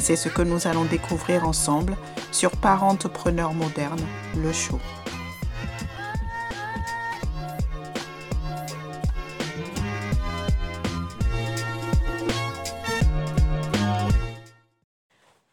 C'est 0.00 0.16
ce 0.16 0.30
que 0.30 0.40
nous 0.40 0.66
allons 0.66 0.86
découvrir 0.86 1.46
ensemble 1.46 1.94
sur 2.32 2.50
Parentepreneur 2.52 3.52
moderne, 3.52 4.00
le 4.34 4.50
show. 4.50 4.80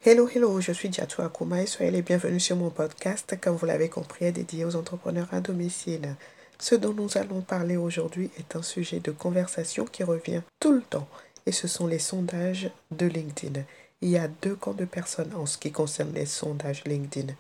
Hello, 0.05 0.29
hello, 0.33 0.61
je 0.61 0.71
suis 0.71 0.87
Diatou 0.87 1.23
Akuma 1.23 1.61
et 1.61 1.65
soyez 1.65 1.91
les 1.91 2.01
bienvenus 2.01 2.41
sur 2.41 2.55
mon 2.55 2.69
podcast, 2.69 3.37
comme 3.41 3.57
vous 3.57 3.65
l'avez 3.65 3.89
compris, 3.89 4.31
dédié 4.31 4.63
aux 4.63 4.77
entrepreneurs 4.77 5.27
à 5.33 5.41
domicile. 5.41 6.15
Ce 6.57 6.73
dont 6.73 6.93
nous 6.93 7.17
allons 7.17 7.41
parler 7.41 7.75
aujourd'hui 7.75 8.31
est 8.39 8.55
un 8.55 8.63
sujet 8.63 9.01
de 9.01 9.11
conversation 9.11 9.83
qui 9.83 10.05
revient 10.05 10.41
tout 10.61 10.71
le 10.71 10.81
temps 10.81 11.09
et 11.45 11.51
ce 11.51 11.67
sont 11.67 11.85
les 11.85 11.99
sondages 11.99 12.71
de 12.91 13.07
LinkedIn. 13.07 13.61
Il 14.01 14.09
y 14.09 14.17
a 14.17 14.27
deux 14.27 14.55
camps 14.55 14.73
de 14.73 14.85
personnes 14.85 15.33
en 15.35 15.47
ce 15.47 15.57
qui 15.57 15.71
concerne 15.71 16.13
les 16.13 16.27
sondages 16.27 16.83
LinkedIn. 16.85 17.33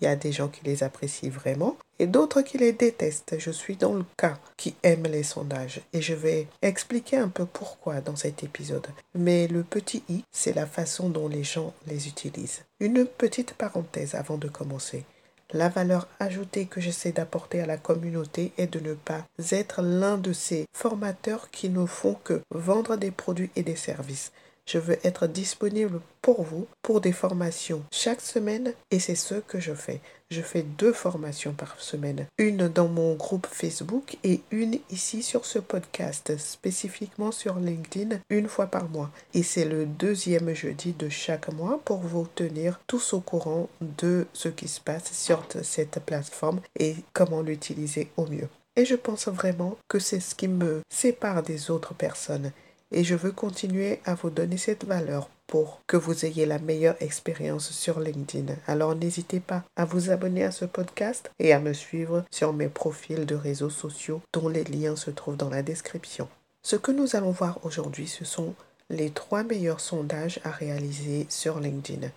Il 0.00 0.04
y 0.04 0.06
a 0.06 0.14
des 0.14 0.30
gens 0.30 0.48
qui 0.48 0.64
les 0.64 0.84
apprécient 0.84 1.30
vraiment 1.30 1.76
et 1.98 2.06
d'autres 2.06 2.42
qui 2.42 2.56
les 2.56 2.72
détestent. 2.72 3.36
Je 3.38 3.50
suis 3.50 3.76
dans 3.76 3.94
le 3.94 4.04
cas 4.16 4.38
qui 4.56 4.76
aime 4.84 5.04
les 5.04 5.24
sondages 5.24 5.80
et 5.92 6.00
je 6.00 6.14
vais 6.14 6.46
expliquer 6.62 7.16
un 7.16 7.28
peu 7.28 7.46
pourquoi 7.46 8.00
dans 8.00 8.14
cet 8.14 8.44
épisode. 8.44 8.86
Mais 9.14 9.48
le 9.48 9.64
petit 9.64 10.04
i, 10.08 10.22
c'est 10.30 10.54
la 10.54 10.66
façon 10.66 11.08
dont 11.08 11.28
les 11.28 11.44
gens 11.44 11.74
les 11.88 12.06
utilisent. 12.06 12.62
Une 12.78 13.06
petite 13.06 13.54
parenthèse 13.54 14.14
avant 14.14 14.38
de 14.38 14.48
commencer. 14.48 15.04
La 15.52 15.68
valeur 15.68 16.08
ajoutée 16.20 16.66
que 16.66 16.80
j'essaie 16.80 17.12
d'apporter 17.12 17.60
à 17.60 17.66
la 17.66 17.76
communauté 17.76 18.52
est 18.56 18.66
de 18.66 18.80
ne 18.80 18.94
pas 18.94 19.24
être 19.50 19.82
l'un 19.82 20.16
de 20.16 20.32
ces 20.32 20.66
formateurs 20.72 21.50
qui 21.50 21.68
ne 21.70 21.86
font 21.86 22.14
que 22.24 22.40
vendre 22.50 22.96
des 22.96 23.10
produits 23.10 23.50
et 23.54 23.62
des 23.62 23.76
services. 23.76 24.32
Je 24.66 24.78
veux 24.78 24.98
être 25.04 25.26
disponible 25.26 26.00
pour 26.22 26.42
vous 26.42 26.66
pour 26.82 27.00
des 27.02 27.12
formations 27.12 27.82
chaque 27.92 28.22
semaine 28.22 28.72
et 28.90 28.98
c'est 28.98 29.14
ce 29.14 29.34
que 29.34 29.60
je 29.60 29.74
fais. 29.74 30.00
Je 30.30 30.40
fais 30.40 30.62
deux 30.62 30.92
formations 30.92 31.52
par 31.52 31.78
semaine. 31.80 32.26
Une 32.38 32.68
dans 32.68 32.88
mon 32.88 33.14
groupe 33.14 33.46
Facebook 33.46 34.16
et 34.24 34.40
une 34.50 34.78
ici 34.90 35.22
sur 35.22 35.44
ce 35.44 35.58
podcast, 35.58 36.36
spécifiquement 36.38 37.30
sur 37.30 37.56
LinkedIn, 37.56 38.18
une 38.30 38.48
fois 38.48 38.66
par 38.66 38.88
mois. 38.88 39.10
Et 39.34 39.42
c'est 39.42 39.66
le 39.66 39.84
deuxième 39.84 40.54
jeudi 40.54 40.92
de 40.92 41.10
chaque 41.10 41.52
mois 41.52 41.80
pour 41.84 41.98
vous 41.98 42.26
tenir 42.34 42.80
tous 42.86 43.12
au 43.12 43.20
courant 43.20 43.68
de 43.80 44.26
ce 44.32 44.48
qui 44.48 44.66
se 44.66 44.80
passe 44.80 45.12
sur 45.12 45.46
cette 45.62 46.00
plateforme 46.00 46.60
et 46.78 46.96
comment 47.12 47.42
l'utiliser 47.42 48.10
au 48.16 48.26
mieux. 48.26 48.48
Et 48.76 48.84
je 48.84 48.96
pense 48.96 49.28
vraiment 49.28 49.76
que 49.88 49.98
c'est 49.98 50.20
ce 50.20 50.34
qui 50.34 50.48
me 50.48 50.80
sépare 50.90 51.42
des 51.42 51.70
autres 51.70 51.94
personnes 51.94 52.50
et 52.94 53.02
je 53.02 53.16
veux 53.16 53.32
continuer 53.32 54.00
à 54.06 54.14
vous 54.14 54.30
donner 54.30 54.56
cette 54.56 54.84
valeur 54.84 55.28
pour 55.48 55.82
que 55.86 55.96
vous 55.96 56.24
ayez 56.24 56.46
la 56.46 56.60
meilleure 56.60 56.96
expérience 57.00 57.70
sur 57.70 58.00
LinkedIn. 58.00 58.54
Alors 58.66 58.94
n'hésitez 58.94 59.40
pas 59.40 59.64
à 59.76 59.84
vous 59.84 60.10
abonner 60.10 60.44
à 60.44 60.52
ce 60.52 60.64
podcast 60.64 61.30
et 61.40 61.52
à 61.52 61.58
me 61.58 61.72
suivre 61.72 62.24
sur 62.30 62.52
mes 62.52 62.68
profils 62.68 63.26
de 63.26 63.34
réseaux 63.34 63.68
sociaux 63.68 64.22
dont 64.32 64.48
les 64.48 64.64
liens 64.64 64.96
se 64.96 65.10
trouvent 65.10 65.36
dans 65.36 65.50
la 65.50 65.62
description. 65.62 66.28
Ce 66.62 66.76
que 66.76 66.92
nous 66.92 67.16
allons 67.16 67.32
voir 67.32 67.58
aujourd'hui, 67.64 68.06
ce 68.06 68.24
sont 68.24 68.54
les 68.88 69.10
trois 69.10 69.42
meilleurs 69.42 69.80
sondages 69.80 70.40
à 70.44 70.50
réaliser 70.50 71.26
sur 71.28 71.58
LinkedIn. 71.58 72.08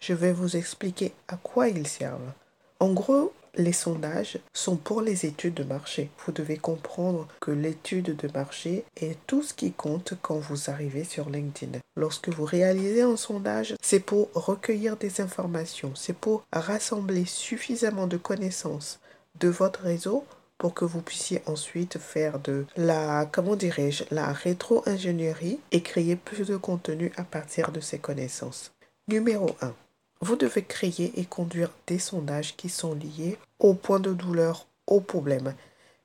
Je 0.00 0.12
vais 0.12 0.32
vous 0.32 0.56
expliquer 0.56 1.12
à 1.28 1.36
quoi 1.36 1.68
ils 1.68 1.86
servent. 1.86 2.32
En 2.80 2.92
gros, 2.92 3.32
les 3.56 3.72
sondages 3.72 4.38
sont 4.52 4.76
pour 4.76 5.00
les 5.00 5.26
études 5.26 5.54
de 5.54 5.64
marché. 5.64 6.10
Vous 6.24 6.32
devez 6.32 6.56
comprendre 6.56 7.26
que 7.40 7.50
l'étude 7.50 8.16
de 8.16 8.28
marché 8.32 8.84
est 8.96 9.18
tout 9.26 9.42
ce 9.42 9.54
qui 9.54 9.72
compte 9.72 10.14
quand 10.22 10.38
vous 10.38 10.70
arrivez 10.70 11.04
sur 11.04 11.30
LinkedIn. 11.30 11.78
Lorsque 11.96 12.28
vous 12.28 12.44
réalisez 12.44 13.02
un 13.02 13.16
sondage, 13.16 13.74
c'est 13.82 14.00
pour 14.00 14.28
recueillir 14.34 14.96
des 14.96 15.20
informations, 15.20 15.92
c'est 15.94 16.16
pour 16.16 16.44
rassembler 16.52 17.24
suffisamment 17.24 18.06
de 18.06 18.16
connaissances 18.16 19.00
de 19.40 19.48
votre 19.48 19.80
réseau 19.80 20.24
pour 20.58 20.74
que 20.74 20.84
vous 20.84 21.02
puissiez 21.02 21.42
ensuite 21.46 21.98
faire 21.98 22.38
de 22.38 22.64
la, 22.76 23.28
comment 23.30 23.56
dirais-je, 23.56 24.04
la 24.10 24.32
rétro-ingénierie 24.32 25.60
et 25.70 25.82
créer 25.82 26.16
plus 26.16 26.46
de 26.46 26.56
contenu 26.56 27.12
à 27.16 27.24
partir 27.24 27.72
de 27.72 27.80
ces 27.80 27.98
connaissances. 27.98 28.72
Numéro 29.08 29.50
1. 29.60 29.74
Vous 30.20 30.36
devez 30.36 30.62
créer 30.62 31.12
et 31.20 31.24
conduire 31.24 31.70
des 31.86 31.98
sondages 31.98 32.56
qui 32.56 32.68
sont 32.68 32.94
liés 32.94 33.38
au 33.58 33.74
point 33.74 34.00
de 34.00 34.12
douleur, 34.12 34.66
au 34.86 35.00
problème. 35.00 35.54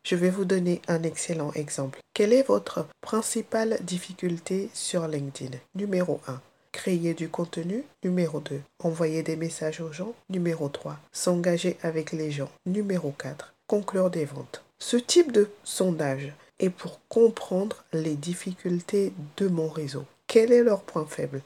Je 0.04 0.16
vais 0.16 0.30
vous 0.30 0.46
donner 0.46 0.82
un 0.88 1.04
excellent 1.04 1.54
exemple. 1.54 2.00
Quelle 2.14 2.34
est 2.34 2.48
votre 2.48 2.88
principale 3.02 3.78
difficulté 3.82 4.70
sur 4.74 5.08
LinkedIn? 5.08 5.58
Numéro 5.76 6.20
1. 6.28 6.42
Créer 6.72 7.14
du 7.14 7.30
contenu. 7.30 7.84
Numéro 8.04 8.40
2. 8.40 8.62
Envoyer 8.84 9.24
des 9.24 9.36
messages 9.36 9.80
aux 9.80 9.94
gens. 9.94 10.14
Numéro 10.30 10.70
3. 10.70 10.98
S'engager 11.12 11.78
avec 11.82 12.12
les 12.12 12.32
gens. 12.32 12.50
Numéro 12.66 13.12
4. 13.12 13.54
Conclure 13.68 14.10
des 14.10 14.26
ventes. 14.26 14.64
Ce 14.80 14.98
type 14.98 15.32
de 15.32 15.50
sondage 15.64 16.34
est 16.60 16.70
pour 16.70 17.00
comprendre 17.08 17.84
les 17.94 18.16
difficultés 18.16 19.14
de 19.38 19.48
mon 19.48 19.70
réseau. 19.70 20.06
Quel 20.28 20.52
est 20.52 20.64
leur 20.64 20.82
point 20.82 21.06
faible? 21.06 21.42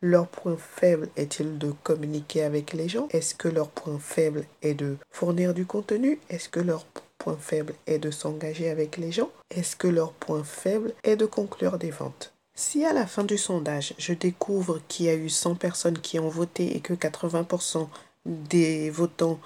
Leur 0.00 0.28
point 0.28 0.56
faible 0.56 1.08
est-il 1.16 1.58
de 1.58 1.72
communiquer 1.82 2.42
avec 2.42 2.72
les 2.72 2.88
gens? 2.88 3.08
Est-ce 3.10 3.34
que 3.34 3.48
leur 3.48 3.68
point 3.68 3.98
faible 3.98 4.44
est 4.62 4.74
de 4.74 4.96
fournir 5.10 5.54
du 5.54 5.66
contenu? 5.66 6.20
Est-ce 6.28 6.48
que 6.48 6.60
leur 6.60 6.86
point 7.18 7.36
faible 7.40 7.74
est 7.86 7.98
de 7.98 8.10
s'engager 8.10 8.70
avec 8.70 8.96
les 8.96 9.12
gens? 9.12 9.30
Est-ce 9.50 9.76
que 9.76 9.88
leur 9.88 10.12
point 10.12 10.44
faible 10.44 10.94
est 11.02 11.16
de 11.16 11.26
conclure 11.26 11.78
des 11.78 11.90
ventes? 11.90 12.32
Si 12.54 12.84
à 12.84 12.92
la 12.92 13.06
fin 13.06 13.24
du 13.24 13.38
sondage, 13.38 13.94
je 13.98 14.12
découvre 14.12 14.80
qu'il 14.88 15.06
y 15.06 15.10
a 15.10 15.14
eu 15.14 15.28
100 15.28 15.54
personnes 15.56 15.98
qui 15.98 16.18
ont 16.18 16.28
voté 16.28 16.76
et 16.76 16.80
que 16.80 16.92
80% 16.92 17.88
des 18.26 18.90
votants 18.90 19.38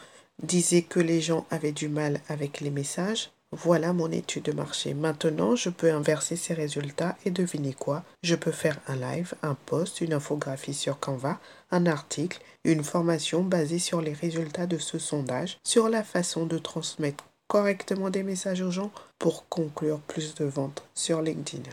disaient 0.43 0.83
que 0.83 1.01
les 1.01 1.21
gens 1.21 1.47
avaient 1.51 1.73
du 1.73 1.89
mal 1.89 2.21
avec 2.29 2.61
les 2.61 2.71
messages, 2.71 3.31
voilà 3.53 3.93
mon 3.93 4.11
étude 4.11 4.45
de 4.45 4.53
marché. 4.53 4.95
Maintenant, 4.95 5.55
je 5.57 5.69
peux 5.69 5.93
inverser 5.93 6.37
ces 6.37 6.55
résultats 6.55 7.17
et 7.25 7.31
devinez 7.31 7.75
quoi? 7.75 8.03
Je 8.23 8.35
peux 8.35 8.51
faire 8.51 8.79
un 8.89 8.97
live, 8.97 9.35
un 9.43 9.55
post, 9.55 10.01
une 10.01 10.15
infographie 10.15 10.75
sur 10.75 10.99
Canva, 10.99 11.39
un 11.71 11.87
article, 11.87 12.41
une 12.65 12.83
formation 12.83 13.43
basée 13.43 13.79
sur 13.79 14.01
les 14.01 14.15
résultats 14.15 14.67
de 14.67 14.79
ce 14.79 14.99
sondage, 14.99 15.59
sur 15.65 15.89
la 15.89 16.03
façon 16.03 16.47
de 16.47 16.59
transmettre 16.59 17.25
correctement 17.47 18.09
des 18.09 18.23
messages 18.23 18.63
aux 18.63 18.71
gens 18.71 18.91
pour 19.19 19.47
conclure 19.49 20.01
plus 20.01 20.35
de 20.35 20.47
ventes 20.47 20.83
sur 20.95 21.21
LinkedIn. 21.21 21.69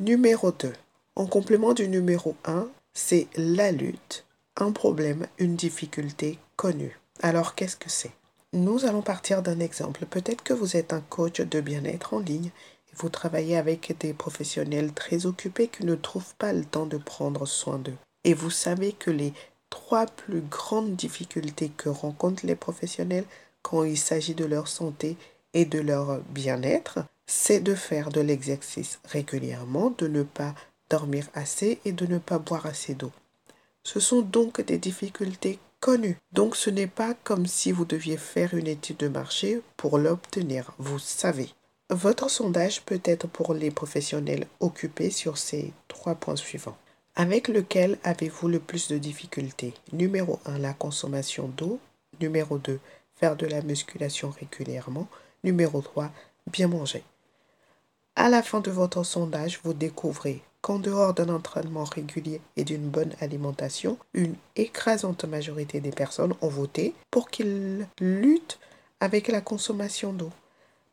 Numéro 0.00 0.52
2. 0.52 0.72
En 1.16 1.26
complément 1.26 1.72
du 1.72 1.88
numéro 1.88 2.36
1, 2.44 2.66
c'est 2.92 3.28
la 3.36 3.72
lutte, 3.72 4.26
un 4.56 4.72
problème, 4.72 5.26
une 5.38 5.56
difficulté 5.56 6.38
connue. 6.56 6.98
Alors 7.22 7.54
qu'est-ce 7.54 7.76
que 7.76 7.88
c'est? 7.88 8.12
Nous 8.54 8.86
allons 8.86 9.02
partir 9.02 9.42
d'un 9.42 9.58
exemple. 9.60 10.06
Peut-être 10.06 10.42
que 10.42 10.54
vous 10.54 10.76
êtes 10.76 10.92
un 10.92 11.00
coach 11.00 11.40
de 11.40 11.60
bien-être 11.60 12.14
en 12.14 12.20
ligne 12.20 12.46
et 12.46 12.96
vous 12.96 13.08
travaillez 13.08 13.56
avec 13.56 13.96
des 13.98 14.14
professionnels 14.14 14.92
très 14.92 15.26
occupés 15.26 15.68
qui 15.68 15.84
ne 15.84 15.96
trouvent 15.96 16.34
pas 16.38 16.52
le 16.52 16.64
temps 16.64 16.86
de 16.86 16.96
prendre 16.96 17.46
soin 17.46 17.78
d'eux. 17.78 17.96
Et 18.22 18.32
vous 18.32 18.50
savez 18.50 18.92
que 18.92 19.10
les 19.10 19.32
trois 19.70 20.06
plus 20.06 20.40
grandes 20.40 20.94
difficultés 20.94 21.70
que 21.76 21.88
rencontrent 21.88 22.46
les 22.46 22.54
professionnels 22.54 23.24
quand 23.62 23.82
il 23.82 23.98
s'agit 23.98 24.34
de 24.34 24.44
leur 24.44 24.68
santé 24.68 25.16
et 25.52 25.64
de 25.64 25.80
leur 25.80 26.20
bien-être, 26.30 27.00
c'est 27.26 27.60
de 27.60 27.74
faire 27.74 28.10
de 28.10 28.20
l'exercice 28.20 29.00
régulièrement, 29.04 29.92
de 29.98 30.06
ne 30.06 30.22
pas 30.22 30.54
dormir 30.90 31.26
assez 31.34 31.80
et 31.84 31.92
de 31.92 32.06
ne 32.06 32.18
pas 32.18 32.38
boire 32.38 32.66
assez 32.66 32.94
d'eau. 32.94 33.10
Ce 33.82 34.00
sont 34.00 34.22
donc 34.22 34.60
des 34.60 34.78
difficultés 34.78 35.58
donc 36.32 36.56
ce 36.56 36.70
n'est 36.70 36.86
pas 36.86 37.14
comme 37.24 37.46
si 37.46 37.70
vous 37.72 37.84
deviez 37.84 38.16
faire 38.16 38.54
une 38.54 38.66
étude 38.66 38.96
de 38.96 39.08
marché 39.08 39.60
pour 39.76 39.98
l'obtenir, 39.98 40.72
vous 40.78 40.98
savez. 40.98 41.50
Votre 41.90 42.30
sondage 42.30 42.82
peut 42.82 43.00
être 43.04 43.26
pour 43.26 43.52
les 43.52 43.70
professionnels 43.70 44.46
occupés 44.60 45.10
sur 45.10 45.36
ces 45.36 45.72
trois 45.88 46.14
points 46.14 46.36
suivants. 46.36 46.78
Avec 47.16 47.48
lequel 47.48 47.98
avez-vous 48.02 48.48
le 48.48 48.60
plus 48.60 48.88
de 48.88 48.96
difficultés? 48.96 49.74
Numéro 49.92 50.40
1, 50.46 50.58
la 50.58 50.72
consommation 50.72 51.48
d'eau. 51.48 51.78
Numéro 52.20 52.58
2, 52.58 52.80
faire 53.16 53.36
de 53.36 53.46
la 53.46 53.60
musculation 53.60 54.30
régulièrement. 54.30 55.06
Numéro 55.44 55.82
3, 55.82 56.10
bien 56.50 56.68
manger. 56.68 57.04
À 58.16 58.30
la 58.30 58.42
fin 58.42 58.60
de 58.60 58.70
votre 58.70 59.04
sondage, 59.04 59.60
vous 59.62 59.74
découvrez 59.74 60.42
qu'en 60.64 60.78
dehors 60.78 61.12
d'un 61.12 61.28
entraînement 61.28 61.84
régulier 61.84 62.40
et 62.56 62.64
d'une 62.64 62.88
bonne 62.88 63.12
alimentation, 63.20 63.98
une 64.14 64.34
écrasante 64.56 65.26
majorité 65.26 65.78
des 65.80 65.90
personnes 65.90 66.32
ont 66.40 66.48
voté 66.48 66.94
pour 67.10 67.28
qu'ils 67.28 67.86
luttent 68.00 68.58
avec 68.98 69.28
la 69.28 69.42
consommation 69.42 70.14
d'eau. 70.14 70.30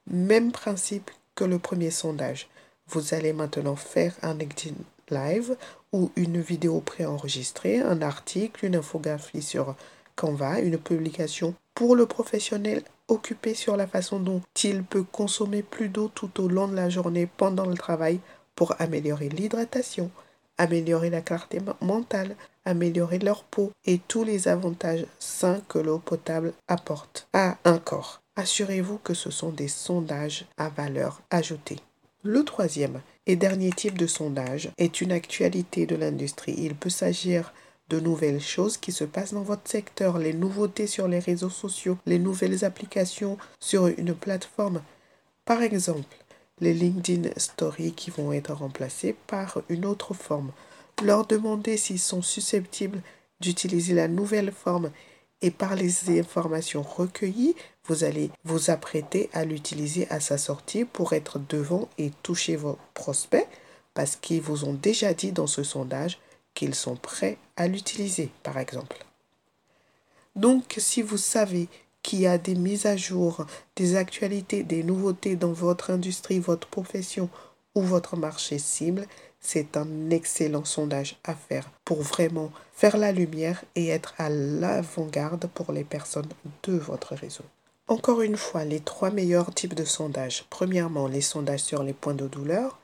Même 0.08 0.52
principe 0.52 1.10
que 1.36 1.46
le 1.46 1.58
premier 1.58 1.90
sondage. 1.90 2.50
Vous 2.90 3.14
allez 3.14 3.32
maintenant 3.32 3.78
faire 3.78 4.14
un 4.24 4.34
LinkedIn 4.34 4.76
Live 5.10 5.56
ou 5.94 6.12
une 6.18 6.42
vidéo 6.42 6.82
préenregistrée, 6.82 7.80
un 7.80 8.02
article, 8.02 8.66
une 8.66 8.76
infographie 8.76 9.42
sur 9.42 9.76
Canva, 10.18 10.60
une 10.60 10.80
publication 10.80 11.56
pour 11.76 11.96
le 11.96 12.08
professionnel 12.08 12.84
occupé 13.08 13.54
sur 13.54 13.78
la 13.78 13.88
façon 13.88 14.20
dont 14.20 14.42
il 14.66 14.84
peut 14.84 15.04
consommer 15.04 15.64
plus 15.64 15.88
d'eau 15.88 16.12
tout 16.14 16.42
au 16.42 16.50
long 16.50 16.68
de 16.68 16.76
la 16.76 16.90
journée 16.90 17.26
pendant 17.38 17.66
le 17.66 17.76
travail 17.76 18.20
pour 18.56 18.76
améliorer 18.80 19.30
l'hydratation, 19.30 20.12
améliorer 20.58 21.10
la 21.10 21.22
clarté 21.22 21.60
mentale, 21.82 22.36
améliorer 22.66 23.20
leur 23.20 23.44
peau 23.44 23.72
et 23.86 24.00
tous 24.08 24.24
les 24.24 24.48
avantages 24.48 25.06
sains 25.20 25.62
que 25.68 25.80
l'eau 25.80 26.00
potable 26.00 26.54
apporte 26.68 27.28
à 27.34 27.58
un 27.66 27.80
corps. 27.80 28.22
Assurez-vous 28.36 28.98
que 29.00 29.14
ce 29.14 29.30
sont 29.30 29.52
des 29.52 29.68
sondages 29.68 30.46
à 30.58 30.70
valeur 30.70 31.22
ajoutée. 31.32 31.80
Le 32.24 32.44
troisième 32.46 33.02
et 33.26 33.36
dernier 33.36 33.72
type 33.72 33.98
de 33.98 34.08
sondage 34.08 34.70
est 34.78 35.02
une 35.02 35.12
actualité 35.12 35.86
de 35.86 35.96
l'industrie. 35.96 36.56
Il 36.58 36.76
peut 36.76 36.90
s'agir 36.90 37.52
de 37.90 38.00
nouvelles 38.00 38.42
choses 38.42 38.78
qui 38.78 38.92
se 38.92 39.04
passent 39.04 39.34
dans 39.34 39.42
votre 39.42 39.70
secteur, 39.70 40.18
les 40.18 40.34
nouveautés 40.34 40.88
sur 40.88 41.08
les 41.08 41.20
réseaux 41.20 41.50
sociaux, 41.50 41.98
les 42.06 42.20
nouvelles 42.20 42.64
applications 42.64 43.38
sur 43.60 43.88
une 43.88 44.16
plateforme. 44.16 44.82
Par 45.46 45.62
exemple, 45.62 46.16
les 46.62 46.74
LinkedIn 46.74 47.30
Stories 47.38 47.94
qui 47.94 48.12
vont 48.12 48.32
être 48.32 48.54
remplacées 48.54 49.16
par 49.28 49.62
une 49.68 49.86
autre 49.86 50.14
forme. 50.14 50.52
Leur 51.04 51.26
demander 51.26 51.76
s'ils 51.76 52.00
sont 52.00 52.22
susceptibles 52.22 53.02
d'utiliser 53.40 53.96
la 53.96 54.08
nouvelle 54.08 54.52
forme 54.52 54.92
et 55.42 55.50
par 55.50 55.76
les 55.76 56.20
informations 56.20 56.84
recueillies, 56.84 57.56
vous 57.86 58.04
allez 58.04 58.30
vous 58.46 58.70
apprêter 58.70 59.30
à 59.34 59.44
l'utiliser 59.44 60.08
à 60.12 60.20
sa 60.20 60.38
sortie 60.38 60.86
pour 60.86 61.14
être 61.14 61.40
devant 61.50 61.90
et 61.98 62.12
toucher 62.22 62.56
vos 62.56 62.78
prospects 62.94 63.48
parce 63.96 64.16
qu'ils 64.16 64.42
vous 64.42 64.66
ont 64.66 64.74
déjà 64.74 65.14
dit 65.14 65.32
dans 65.32 65.48
ce 65.48 65.64
sondage 65.64 66.20
qu'ils 66.54 66.76
sont 66.76 66.96
prêts 66.96 67.38
à 67.58 67.68
l'utiliser, 67.68 68.30
par 68.44 68.60
exemple. 68.60 69.04
Donc, 70.36 70.76
si 70.78 71.02
vous 71.02 71.18
savez 71.18 71.68
qu'il 72.04 72.20
y 72.22 72.28
a 72.28 72.38
des 72.38 72.56
mises 72.56 72.86
à 72.86 72.98
jour, 72.98 73.46
des 73.76 73.96
actualités, 73.96 74.64
des 74.64 74.84
nouveautés 74.84 75.36
dans 75.36 75.52
votre 75.52 75.92
industrie, 75.92 76.40
votre 76.40 76.68
profession 76.68 77.30
ou 77.76 77.82
votre 77.82 78.18
marché 78.18 78.58
cible, 78.58 79.08
c'est 79.40 79.76
un 79.76 80.10
excellent 80.10 80.66
sondage 80.66 81.18
à 81.24 81.34
faire 81.34 81.70
pour 81.84 82.02
vraiment 82.02 82.52
faire 82.74 82.98
la 82.98 83.12
lumière 83.12 83.64
et 83.76 83.88
être 83.88 84.14
à 84.18 84.30
l'avant-garde 84.30 85.48
pour 85.54 85.72
les 85.72 85.84
personnes 85.84 86.30
de 86.64 86.78
votre 86.78 87.16
réseau. 87.16 87.44
Encore 87.88 88.22
une 88.22 88.38
fois, 88.38 88.64
les 88.64 88.80
trois 88.80 89.12
meilleurs 89.12 89.54
types 89.54 89.74
de 89.74 89.84
sondages. 89.84 90.46
Premièrement, 90.50 91.08
les 91.08 91.22
sondages 91.22 91.64
sur 91.64 91.84
les 91.84 91.94
points 91.94 92.14
de 92.14 92.28
douleur. 92.28 92.80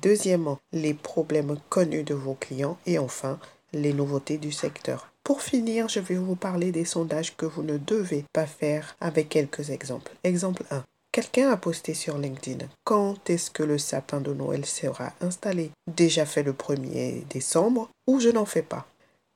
Deuxièmement, 0.00 0.58
les 0.72 0.94
problèmes 0.94 1.58
connus 1.68 2.04
de 2.04 2.14
vos 2.14 2.34
clients. 2.34 2.78
Et 2.86 2.98
enfin, 2.98 3.38
les 3.74 3.92
nouveautés 3.92 4.38
du 4.38 4.52
secteur. 4.52 5.10
Pour 5.26 5.42
finir, 5.42 5.88
je 5.88 5.98
vais 5.98 6.14
vous 6.14 6.36
parler 6.36 6.70
des 6.70 6.84
sondages 6.84 7.36
que 7.36 7.46
vous 7.46 7.64
ne 7.64 7.78
devez 7.78 8.24
pas 8.32 8.46
faire 8.46 8.94
avec 9.00 9.28
quelques 9.28 9.70
exemples. 9.70 10.12
Exemple 10.22 10.62
1. 10.70 10.84
Quelqu'un 11.10 11.50
a 11.50 11.56
posté 11.56 11.94
sur 11.94 12.16
LinkedIn 12.16 12.64
quand 12.84 13.28
est-ce 13.28 13.50
que 13.50 13.64
le 13.64 13.76
sapin 13.76 14.20
de 14.20 14.32
Noël 14.32 14.64
sera 14.64 15.12
installé? 15.20 15.72
Déjà 15.88 16.26
fait 16.26 16.44
le 16.44 16.52
1er 16.52 17.26
décembre 17.26 17.90
ou 18.06 18.20
je 18.20 18.28
n'en 18.28 18.44
fais 18.44 18.62
pas? 18.62 18.86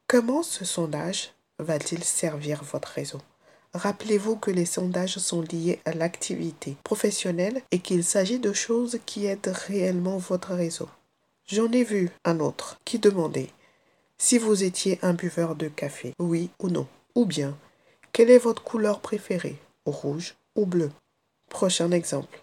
Comment 0.07 0.45
ce 0.45 0.65
sondage 0.65 1.33
va-t-il 1.59 2.05
servir 2.05 2.63
votre 2.63 2.91
réseau? 2.91 3.19
Rappelez-vous 3.75 4.37
que 4.37 4.53
les 4.53 4.67
sondages 4.67 5.19
sont 5.19 5.43
liés 5.43 5.81
à 5.87 5.93
l'activité 5.93 6.77
professionnelle 6.85 7.63
et 7.73 7.81
qu'il 7.81 8.05
s'agit 8.05 8.39
de 8.39 8.53
choses 8.53 9.01
qui 9.07 9.27
aident 9.27 9.57
réellement 9.67 10.19
votre 10.19 10.55
réseau. 10.55 10.89
J'en 11.49 11.73
ai 11.73 11.83
vu 11.83 12.11
un 12.25 12.39
autre 12.39 12.79
qui 12.85 13.01
demandait 13.01 13.51
si 14.21 14.37
vous 14.37 14.65
étiez 14.65 14.99
un 15.01 15.15
buveur 15.15 15.57
de 15.57 15.69
café, 15.69 16.13
oui 16.19 16.51
ou 16.61 16.69
non, 16.69 16.87
ou 17.15 17.25
bien 17.25 17.57
quelle 18.13 18.31
est 18.31 18.39
votre 18.39 18.63
couleur 18.63 19.01
préférée, 19.01 19.57
rouge 19.87 20.35
ou 20.55 20.67
bleu? 20.67 20.91
Prochain 21.49 21.91
exemple. 21.91 22.39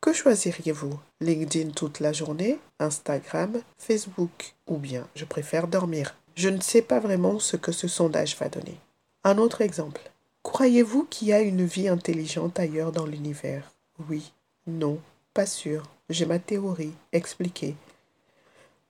Que 0.00 0.14
choisiriez-vous? 0.14 0.98
LinkedIn 1.20 1.72
toute 1.72 2.00
la 2.00 2.14
journée, 2.14 2.58
Instagram, 2.78 3.60
Facebook 3.76 4.54
ou 4.66 4.78
bien 4.78 5.06
je 5.14 5.26
préfère 5.26 5.68
dormir? 5.68 6.16
Je 6.34 6.48
ne 6.48 6.62
sais 6.62 6.82
pas 6.82 6.98
vraiment 6.98 7.38
ce 7.38 7.56
que 7.56 7.72
ce 7.72 7.88
sondage 7.88 8.36
va 8.38 8.48
donner. 8.48 8.80
Un 9.22 9.36
autre 9.36 9.60
exemple. 9.60 10.10
Croyez-vous 10.44 11.04
qu'il 11.10 11.28
y 11.28 11.34
a 11.34 11.42
une 11.42 11.66
vie 11.66 11.88
intelligente 11.88 12.58
ailleurs 12.58 12.92
dans 12.92 13.06
l'univers? 13.06 13.70
Oui, 14.08 14.32
non, 14.66 14.98
pas 15.34 15.46
sûr. 15.46 15.82
J'ai 16.08 16.24
ma 16.24 16.38
théorie. 16.38 16.94
Expliquez. 17.12 17.76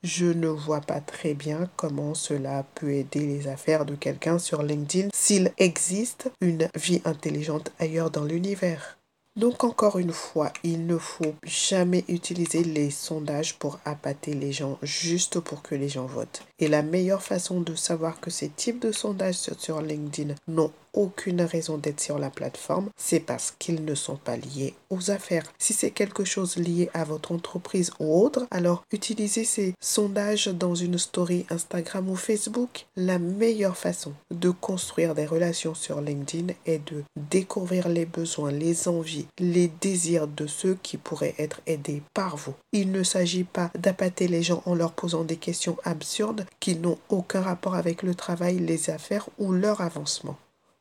Je 0.05 0.27
ne 0.27 0.47
vois 0.47 0.81
pas 0.81 1.01
très 1.01 1.35
bien 1.35 1.69
comment 1.75 2.15
cela 2.15 2.65
peut 2.77 2.93
aider 2.93 3.21
les 3.21 3.49
affaires 3.49 3.85
de 3.85 3.97
quelqu'un 3.97 4.39
sur 4.39 4.63
LinkedIn 4.63 5.09
s'il 5.13 5.53
existe 5.59 6.31
une 6.41 6.69
vie 6.77 7.03
intelligente 7.05 7.73
ailleurs 7.81 8.13
dans 8.13 8.25
l'univers. 8.25 8.99
Donc 9.39 9.63
encore 9.63 9.99
une 9.99 10.13
fois, 10.13 10.53
il 10.65 10.87
ne 10.87 10.99
faut 10.99 11.35
jamais 11.45 12.05
utiliser 12.09 12.65
les 12.65 12.91
sondages 12.91 13.57
pour 13.57 13.79
appâter 13.85 14.35
les 14.35 14.53
gens 14.53 14.79
juste 14.83 15.39
pour 15.39 15.63
que 15.63 15.77
les 15.77 15.89
gens 15.89 16.07
votent. 16.07 16.43
Et 16.59 16.67
la 16.67 16.83
meilleure 16.83 17.23
façon 17.23 17.61
de 17.61 17.77
savoir 17.77 18.21
que 18.21 18.31
ces 18.31 18.49
types 18.49 18.81
de 18.81 18.91
sondages 18.93 19.37
sur 19.59 19.81
LinkedIn 19.81 20.35
n'ont 20.49 20.73
aucune 20.93 21.43
raison 21.43 21.79
d'être 21.79 22.01
sur 22.01 22.19
la 22.19 22.31
plateforme, 22.31 22.91
c'est 22.97 23.21
parce 23.21 23.55
qu'ils 23.59 23.85
ne 23.85 23.95
sont 23.95 24.17
pas 24.17 24.37
liés 24.37 24.75
aux 24.91 25.11
affaires. 25.11 25.53
Si 25.59 25.73
c'est 25.73 25.91
quelque 25.91 26.25
chose 26.25 26.57
lié 26.57 26.91
à 26.95 27.05
votre 27.05 27.33
entreprise 27.33 27.91
ou 28.01 28.21
autre, 28.21 28.47
alors 28.51 28.85
utilisez 28.93 29.45
ces 29.45 29.75
sondages 29.81 30.49
dans 30.49 30.75
une 30.75 30.99
story 30.99 31.47
Instagram 31.51 32.09
ou 32.09 32.17
Facebook. 32.17 32.87
La 32.97 33.19
meilleure 33.19 33.77
façon 33.77 34.13
de 34.31 34.51
construire 34.51 35.15
des 35.15 35.27
relations 35.27 35.75
sur 35.75 36.01
LinkedIn 36.01 36.55
est 36.67 36.85
de 36.91 37.05
découvrir 37.31 37.89
les 37.89 38.07
besoins, 38.07 38.51
les 38.51 38.89
envies, 38.89 39.27
les 39.39 39.69
désirs 39.81 40.27
de 40.27 40.47
ceux 40.47 40.79
qui 40.83 40.97
pourraient 40.97 41.35
être 41.39 41.61
aidés 41.67 42.03
par 42.15 42.37
vous. 42.37 42.55
Il 42.73 42.93
ne 42.93 43.03
s'agit 43.03 43.45
pas 43.45 43.71
d'appâter 43.79 44.29
les 44.29 44.43
gens 44.43 44.63
en 44.67 44.75
leur 44.75 44.93
posant 44.93 45.25
des 45.25 45.37
questions 45.37 45.77
absurdes 45.85 46.47
qui 46.61 46.77
n'ont 46.77 46.99
aucun 47.09 47.41
rapport 47.41 47.75
avec 47.75 48.03
le 48.03 48.15
travail, 48.15 48.59
les 48.59 48.91
affaires 48.91 49.29
ou 49.39 49.53
leur 49.53 49.81
avancement. 49.81 50.37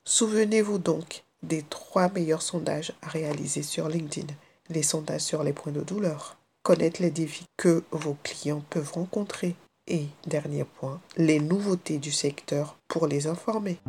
Souvenez-vous 0.09 0.77
donc 0.77 1.25
des 1.43 1.63
trois 1.63 2.09
meilleurs 2.09 2.41
sondages 2.41 2.93
à 3.01 3.09
réaliser 3.09 3.61
sur 3.61 3.89
LinkedIn. 3.89 4.33
Les 4.69 4.81
sondages 4.81 5.19
sur 5.19 5.43
les 5.43 5.51
points 5.51 5.73
de 5.73 5.81
douleur, 5.81 6.37
connaître 6.63 7.01
les 7.01 7.11
défis 7.11 7.43
que 7.57 7.83
vos 7.91 8.15
clients 8.23 8.63
peuvent 8.69 8.93
rencontrer 8.93 9.57
et, 9.85 10.05
dernier 10.25 10.63
point, 10.63 11.01
les 11.17 11.41
nouveautés 11.41 11.97
du 11.97 12.13
secteur 12.13 12.77
pour 12.87 13.05
les 13.05 13.27
informer. 13.27 13.79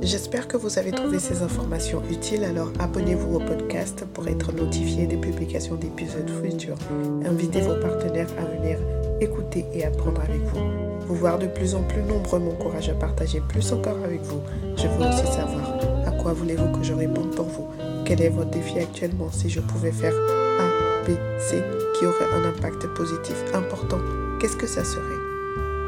J'espère 0.00 0.48
que 0.48 0.56
vous 0.56 0.80
avez 0.80 0.90
trouvé 0.90 1.20
ces 1.20 1.42
informations 1.42 2.02
utiles, 2.10 2.42
alors 2.42 2.72
abonnez-vous 2.80 3.36
au 3.36 3.38
podcast 3.38 4.04
pour 4.12 4.26
être 4.26 4.50
notifié 4.50 5.06
des 5.06 5.16
publications 5.16 5.76
d'épisodes 5.76 6.28
futurs. 6.42 6.78
Invitez 7.24 7.60
vos 7.60 7.80
partenaires 7.80 8.30
à 8.36 8.46
venir 8.46 8.80
écouter 9.22 9.64
et 9.72 9.84
apprendre 9.84 10.20
avec 10.20 10.40
vous. 10.40 10.60
Vous 11.06 11.14
voir 11.14 11.38
de 11.38 11.46
plus 11.46 11.74
en 11.74 11.82
plus 11.82 12.02
nombreux 12.02 12.38
m'encourage 12.38 12.88
à 12.88 12.94
partager 12.94 13.40
plus 13.40 13.72
encore 13.72 13.98
avec 14.04 14.20
vous. 14.22 14.40
Je 14.76 14.88
veux 14.88 15.06
aussi 15.06 15.26
savoir 15.26 15.78
à 16.06 16.10
quoi 16.10 16.32
voulez-vous 16.32 16.72
que 16.72 16.82
je 16.82 16.92
réponde 16.92 17.34
pour 17.34 17.46
vous 17.46 17.68
Quel 18.04 18.22
est 18.22 18.28
votre 18.28 18.50
défi 18.50 18.78
actuellement 18.78 19.30
Si 19.30 19.48
je 19.48 19.60
pouvais 19.60 19.92
faire 19.92 20.14
A, 20.14 21.06
B, 21.06 21.12
C 21.38 21.62
qui 21.98 22.06
aurait 22.06 22.32
un 22.34 22.48
impact 22.48 22.86
positif 22.94 23.36
important, 23.54 23.98
qu'est-ce 24.40 24.56
que 24.56 24.66
ça 24.66 24.84
serait? 24.84 25.02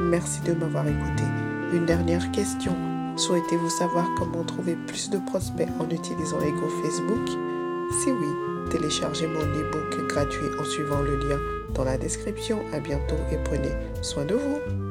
Merci 0.03 0.41
de 0.43 0.53
m'avoir 0.53 0.87
écouté. 0.87 1.25
Une 1.73 1.87
dernière 1.87 2.31
question. 2.31 2.73
Souhaitez-vous 3.17 3.71
savoir 3.71 4.07
comment 4.19 4.45
trouver 4.45 4.77
plus 4.87 5.11
de 5.11 5.19
prospects 5.19 5.69
en 5.81 5.89
utilisant 5.89 6.39
groupes 6.39 6.83
Facebook? 6.83 7.29
Si 8.03 8.11
oui, 8.11 8.71
téléchargez 8.71 9.27
mon 9.27 9.41
e-book 9.41 10.09
gratuit 10.09 10.49
en 10.61 10.65
suivant 10.65 11.01
le 11.01 11.17
lien 11.17 11.39
dans 11.75 11.85
la 11.85 11.99
description. 11.99 12.63
À 12.73 12.81
bientôt 12.81 13.19
et 13.33 13.37
prenez 13.45 13.73
soin 14.03 14.25
de 14.25 14.35
vous. 14.35 14.84